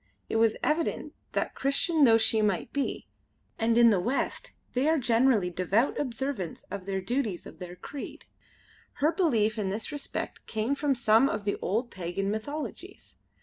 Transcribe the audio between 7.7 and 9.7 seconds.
creed her belief in